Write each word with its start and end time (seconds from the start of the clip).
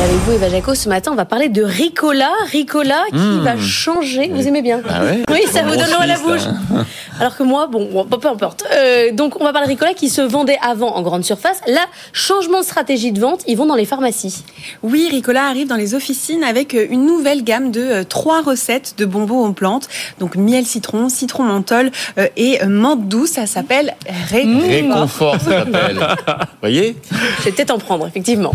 Et 0.00 0.02
avec 0.02 0.16
vous, 0.24 0.32
Eva 0.32 0.48
Jaco, 0.48 0.74
ce 0.74 0.88
matin, 0.88 1.10
on 1.12 1.14
va 1.14 1.26
parler 1.26 1.50
de 1.50 1.62
Ricola. 1.62 2.30
Ricola 2.50 3.02
qui 3.10 3.16
Mmh. 3.18 3.40
va 3.42 3.58
changer. 3.58 4.30
Vous 4.32 4.48
aimez 4.48 4.62
bien 4.62 4.80
Ah 4.88 5.04
ouais 5.04 5.22
Oui, 5.30 5.42
ça 5.52 5.62
vous 5.62 5.72
donne 5.76 5.90
l'eau 5.90 6.00
à 6.00 6.06
la 6.06 6.16
bouche. 6.18 6.40
hein. 6.46 6.84
Alors 7.20 7.36
que 7.36 7.42
moi, 7.42 7.66
bon, 7.66 7.86
bon, 7.92 8.04
peu 8.18 8.28
importe. 8.28 8.64
Euh, 8.74 9.12
donc, 9.12 9.38
on 9.40 9.44
va 9.44 9.52
parler 9.52 9.66
de 9.66 9.72
Ricola 9.72 9.92
qui 9.92 10.08
se 10.08 10.22
vendait 10.22 10.56
avant 10.66 10.96
en 10.96 11.02
grande 11.02 11.22
surface. 11.22 11.60
Là, 11.66 11.82
changement 12.14 12.60
de 12.60 12.64
stratégie 12.64 13.12
de 13.12 13.20
vente, 13.20 13.42
ils 13.46 13.58
vont 13.58 13.66
dans 13.66 13.74
les 13.74 13.84
pharmacies. 13.84 14.42
Oui, 14.82 15.06
Ricola 15.10 15.44
arrive 15.44 15.66
dans 15.68 15.76
les 15.76 15.94
officines 15.94 16.44
avec 16.44 16.74
euh, 16.74 16.86
une 16.88 17.04
nouvelle 17.04 17.44
gamme 17.44 17.70
de 17.70 17.80
euh, 17.82 18.04
trois 18.04 18.40
recettes 18.40 18.94
de 18.96 19.04
bonbons 19.04 19.44
aux 19.46 19.52
plantes. 19.52 19.88
Donc 20.18 20.34
miel 20.36 20.64
citron, 20.64 21.10
citron 21.10 21.42
menthol 21.42 21.90
et 22.38 22.64
menthe 22.64 23.06
douce. 23.06 23.32
Ça 23.32 23.46
s'appelle 23.46 23.94
Réconfort. 24.30 24.70
Réconfort, 24.70 25.36
ça 25.40 25.50
s'appelle. 25.64 25.96
Vous 25.96 26.46
voyez? 26.62 26.96
Je 27.40 27.44
vais 27.44 27.52
peut-être 27.52 27.70
en 27.70 27.78
prendre, 27.78 28.06
effectivement. 28.06 28.52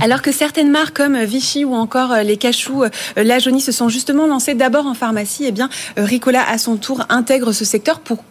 Alors 0.00 0.22
que 0.22 0.30
certaines 0.30 0.67
comme 0.94 1.18
Vichy 1.24 1.64
ou 1.64 1.74
encore 1.74 2.12
euh, 2.12 2.22
les 2.22 2.36
cachous 2.36 2.84
euh, 2.84 2.88
La 3.16 3.38
Jaunie 3.38 3.60
se 3.60 3.72
sont 3.72 3.88
justement 3.88 4.26
lancées 4.26 4.54
d'abord 4.54 4.86
en 4.86 4.94
pharmacie, 4.94 5.44
eh 5.46 5.52
bien 5.52 5.68
euh, 5.98 6.04
Ricola 6.04 6.48
à 6.48 6.58
son 6.58 6.76
tour 6.76 7.04
intègre 7.08 7.52
ce 7.52 7.64
secteur 7.64 8.00
pour 8.00 8.22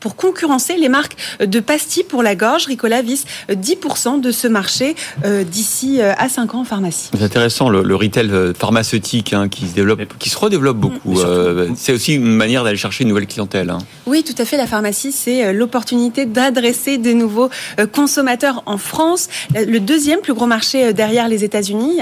pour 0.00 0.16
concurrencer 0.16 0.76
les 0.76 0.88
marques 0.88 1.16
de 1.40 1.60
pastilles 1.60 2.04
pour 2.04 2.22
la 2.22 2.34
gorge. 2.34 2.66
Ricola 2.66 3.02
vise 3.02 3.24
euh, 3.50 3.54
10% 3.54 4.20
de 4.20 4.30
ce 4.32 4.48
marché 4.48 4.94
euh, 5.24 5.44
d'ici 5.44 6.00
euh, 6.00 6.12
à 6.18 6.28
5 6.28 6.54
ans 6.54 6.60
en 6.60 6.64
pharmacie. 6.64 7.10
C'est 7.16 7.22
intéressant 7.22 7.68
le, 7.68 7.82
le 7.82 7.94
retail 7.96 8.30
euh, 8.30 8.52
pharmaceutique 8.54 9.32
hein, 9.32 9.48
qui 9.48 9.66
se 9.68 9.74
développe, 9.74 10.00
qui 10.18 10.28
se 10.30 10.38
redéveloppe 10.38 10.78
beaucoup. 10.78 11.20
Euh, 11.20 11.68
c'est 11.76 11.92
aussi 11.92 12.14
une 12.14 12.24
manière 12.24 12.64
d'aller 12.64 12.76
chercher 12.76 13.02
une 13.04 13.08
nouvelle 13.10 13.26
clientèle. 13.26 13.70
hein. 13.70 13.78
Oui, 14.06 14.22
tout 14.24 14.34
à 14.40 14.44
fait. 14.44 14.56
La 14.56 14.66
pharmacie, 14.66 15.12
c'est 15.12 15.44
euh, 15.44 15.52
l'opportunité 15.52 16.26
d'adresser 16.26 16.98
des 16.98 17.14
nouveaux 17.14 17.50
euh, 17.78 17.86
consommateurs 17.86 18.62
en 18.66 18.78
France. 18.78 19.28
Le 19.54 19.78
deuxième 19.78 20.20
plus 20.20 20.34
gros 20.34 20.46
marché 20.46 20.86
euh, 20.86 20.92
derrière 20.92 21.28
les 21.28 21.44
États-Unis, 21.44 21.98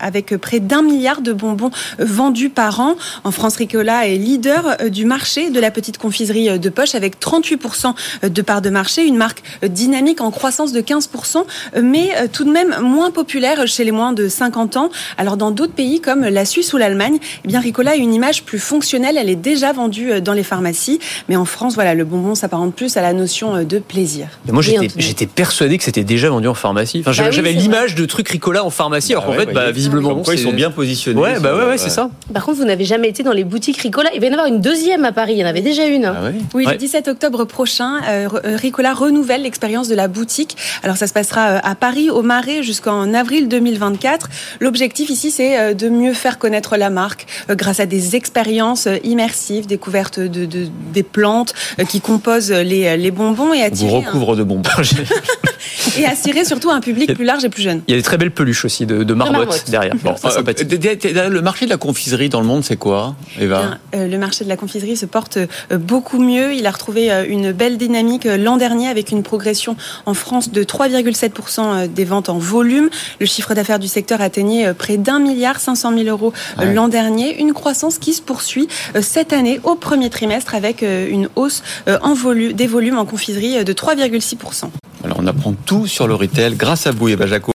avec 0.00 0.32
euh, 0.32 0.38
près 0.38 0.60
d'un 0.60 0.82
milliard 0.82 1.20
de 1.20 1.32
bonbons 1.32 1.70
euh, 2.00 2.04
vendus 2.06 2.48
par 2.50 2.80
an. 2.80 2.96
En 3.24 3.30
France, 3.30 3.56
Ricola 3.56 4.08
est 4.08 4.16
leader 4.16 4.76
euh, 4.80 4.88
du 4.88 5.04
marché 5.04 5.50
de 5.50 5.60
la 5.60 5.70
petite 5.70 5.98
confiserie 5.98 6.48
euh, 6.48 6.58
de 6.58 6.68
poche 6.68 6.94
avec 6.94 7.20
38% 7.42 7.94
de 8.28 8.42
part 8.42 8.62
de 8.62 8.70
marché, 8.70 9.04
une 9.04 9.16
marque 9.16 9.42
dynamique 9.62 10.20
en 10.20 10.30
croissance 10.30 10.72
de 10.72 10.80
15%, 10.80 11.44
euh, 11.76 11.80
mais 11.82 12.10
euh, 12.16 12.26
tout 12.32 12.44
de 12.44 12.50
même 12.50 12.74
moins 12.80 13.10
populaire 13.10 13.66
chez 13.66 13.84
les 13.84 13.92
moins 13.92 14.12
de 14.12 14.28
50 14.28 14.76
ans. 14.76 14.90
Alors 15.18 15.36
dans 15.36 15.50
d'autres 15.50 15.72
pays 15.72 16.00
comme 16.00 16.22
la 16.22 16.44
Suisse 16.44 16.72
ou 16.72 16.76
l'Allemagne, 16.78 17.18
eh 17.44 17.48
bien 17.48 17.60
Ricola 17.60 17.92
a 17.92 17.96
une 17.96 18.14
image 18.14 18.44
plus 18.44 18.58
fonctionnelle, 18.58 19.16
elle 19.18 19.28
est 19.30 19.36
déjà 19.36 19.72
vendue 19.72 20.12
euh, 20.12 20.20
dans 20.20 20.32
les 20.32 20.42
pharmacies, 20.42 20.98
mais 21.28 21.36
en 21.36 21.44
France, 21.44 21.74
voilà, 21.74 21.94
le 21.94 22.04
bonbon 22.04 22.34
s'apparente 22.34 22.74
plus 22.74 22.96
à 22.96 23.02
la 23.02 23.12
notion 23.12 23.56
euh, 23.56 23.64
de 23.64 23.78
plaisir. 23.78 24.26
Mais 24.46 24.52
moi, 24.52 24.62
j'étais, 24.62 25.26
persuadé 25.26 25.78
que 25.78 25.84
c'était 25.84 26.04
déjà 26.04 26.28
vendu 26.30 26.48
en 26.48 26.54
pharmacie. 26.54 27.00
Enfin, 27.00 27.10
Bah 27.22 27.30
j'avais 27.30 27.50
oui, 27.50 27.56
l'image 27.56 27.94
de 27.94 28.04
trucs 28.06 28.28
Ricola 28.28 28.64
en 28.64 28.70
pharmacie, 28.70 29.12
alors 29.12 29.24
Ah 29.24 29.30
qu'en 29.30 29.32
ouais, 29.38 29.46
fait, 29.46 29.52
bah, 29.52 29.64
bah, 29.66 29.70
visiblement, 29.72 30.22
ils 30.30 30.38
sont 30.38 30.52
bien 30.52 30.70
positionnés. 30.70 31.20
Ouais, 31.20 31.40
bah 31.40 31.54
ouais, 31.56 31.64
ouais, 31.66 31.78
c'est 31.78 31.90
ça. 31.90 32.10
Par 32.32 32.44
contre, 32.44 32.58
vous 32.58 32.64
n'avez 32.64 32.84
jamais 32.84 33.08
été 33.08 33.22
dans 33.22 33.32
les 33.32 33.44
boutiques 33.44 33.78
Ricola. 33.78 34.10
Il 34.14 34.20
va 34.20 34.26
y 34.26 34.30
en 34.30 34.32
avoir 34.34 34.46
une 34.46 34.60
deuxième 34.60 35.04
à 35.04 35.12
Paris. 35.12 35.34
Il 35.34 35.38
y 35.38 35.44
en 35.44 35.48
avait 35.48 35.60
déjà 35.62 35.86
une. 35.86 36.04
hein. 36.04 36.14
Ah 36.18 36.24
ouais 36.26 36.34
Oui, 36.54 36.66
Ouais. 36.66 36.72
le 36.72 36.78
17 36.78 37.08
octobre 37.08 37.31
prochain, 37.44 38.00
euh, 38.08 38.28
euh, 38.44 38.56
Ricola 38.56 38.92
renouvelle 38.94 39.42
l'expérience 39.42 39.88
de 39.88 39.94
la 39.94 40.08
boutique. 40.08 40.56
Alors 40.82 40.96
ça 40.96 41.06
se 41.06 41.12
passera 41.12 41.48
euh, 41.48 41.58
à 41.62 41.74
Paris, 41.74 42.10
au 42.10 42.22
Marais, 42.22 42.62
jusqu'en 42.62 43.12
avril 43.14 43.48
2024. 43.48 44.28
L'objectif 44.60 45.10
ici, 45.10 45.30
c'est 45.30 45.74
de 45.74 45.88
mieux 45.88 46.12
faire 46.14 46.38
connaître 46.38 46.76
la 46.76 46.90
marque 46.90 47.26
grâce 47.48 47.80
à 47.80 47.86
des 47.86 48.16
expériences 48.16 48.86
immersives, 49.04 49.66
découverte 49.66 50.20
de, 50.20 50.46
de- 50.46 50.68
des 50.92 51.02
plantes 51.02 51.54
qui 51.88 52.00
composent 52.00 52.52
les, 52.52 52.96
les 52.96 53.10
bonbons 53.10 53.52
et 53.54 53.58
On 53.58 53.60
vous 53.60 53.66
attirer, 53.66 53.94
un- 53.96 54.06
recouvre 54.06 54.36
de 54.36 54.44
bonbons. 54.44 54.62
et 55.98 56.06
attirer 56.06 56.44
surtout 56.44 56.70
un 56.70 56.80
public 56.80 57.14
plus 57.14 57.24
large 57.24 57.44
et 57.44 57.48
plus 57.48 57.62
jeune. 57.62 57.82
Il 57.88 57.92
y 57.92 57.94
a 57.94 57.96
des 57.98 58.02
très 58.02 58.16
belles 58.18 58.30
peluches 58.30 58.64
aussi 58.64 58.86
de, 58.86 59.02
de 59.04 59.14
marmotte, 59.14 59.36
marmotte. 59.48 59.64
derrière. 59.70 59.94
Bon, 60.02 60.14
Euh, 60.24 60.42
d- 60.42 61.28
le 61.30 61.40
marché 61.42 61.64
de 61.66 61.70
la 61.70 61.76
confiserie 61.76 62.28
dans 62.28 62.40
le 62.40 62.46
monde, 62.46 62.64
c'est 62.64 62.76
quoi, 62.76 63.14
Eva 63.40 63.58
Bien, 63.58 63.78
euh, 64.00 64.08
le 64.08 64.18
marché 64.18 64.44
de 64.44 64.48
la 64.48 64.56
confiserie 64.56 64.96
se 64.96 65.06
porte 65.06 65.36
euh, 65.38 65.46
beaucoup 65.78 66.18
mieux. 66.18 66.54
Il 66.54 66.66
a 66.66 66.70
retrouvé 66.70 67.12
euh, 67.12 67.24
une 67.28 67.52
belle 67.52 67.76
dynamique 67.78 68.26
euh, 68.26 68.36
l'an 68.36 68.56
dernier 68.56 68.88
avec 68.88 69.10
une 69.10 69.22
progression 69.22 69.76
en 70.06 70.14
France 70.14 70.50
de 70.50 70.62
3,7% 70.64 71.60
euh, 71.60 71.86
des 71.86 72.04
ventes 72.04 72.28
en 72.28 72.38
volume. 72.38 72.88
Le 73.20 73.26
chiffre 73.26 73.54
d'affaires 73.54 73.78
du 73.78 73.88
secteur 73.88 74.20
atteignait 74.20 74.66
euh, 74.66 74.74
près 74.74 74.96
d'un 74.96 75.18
milliard 75.18 75.60
500 75.60 75.92
000 75.96 76.08
euros 76.08 76.32
euh, 76.58 76.62
Ouais. 76.62 76.74
l'an 76.74 76.88
dernier. 76.88 77.40
Une 77.40 77.52
croissance 77.52 77.98
qui 77.98 78.12
se 78.12 78.22
poursuit 78.22 78.68
euh, 78.96 79.02
cette 79.02 79.32
année 79.32 79.60
au 79.64 79.74
premier 79.74 80.10
trimestre 80.10 80.54
avec 80.54 80.82
euh, 80.82 81.08
une 81.08 81.28
hausse 81.36 81.62
euh, 81.88 81.98
en 82.02 82.14
volu- 82.14 82.52
des 82.54 82.66
volumes 82.66 82.98
en 82.98 83.04
confiserie 83.04 83.58
euh, 83.58 83.64
de 83.64 83.72
3,6%. 83.72 84.64
Alors, 85.04 85.18
on 85.20 85.26
apprend 85.26 85.52
tout 85.52 85.86
sur 85.86 86.06
le 86.06 86.14
retail 86.14 86.54
grâce 86.54 86.86
à 86.86 86.92
vous, 86.92 87.08
Eva 87.08 87.26
Jaco. 87.26 87.50